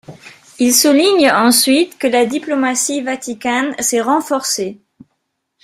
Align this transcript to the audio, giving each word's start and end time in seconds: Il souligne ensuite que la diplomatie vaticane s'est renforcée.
Il 0.57 0.73
souligne 0.73 1.29
ensuite 1.29 1.99
que 1.99 2.07
la 2.07 2.25
diplomatie 2.25 3.01
vaticane 3.03 3.75
s'est 3.83 4.01
renforcée. 4.01 4.81